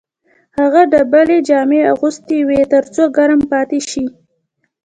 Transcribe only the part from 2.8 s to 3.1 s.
څو